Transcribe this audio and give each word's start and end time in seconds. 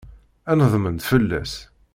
Ad 0.51 0.55
nedment 0.59 1.07
fell-as. 1.09 1.53